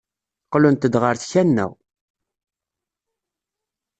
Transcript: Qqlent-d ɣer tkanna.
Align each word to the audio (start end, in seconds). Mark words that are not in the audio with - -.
Qqlent-d 0.45 0.93
ɣer 1.03 1.15
tkanna. 1.17 1.67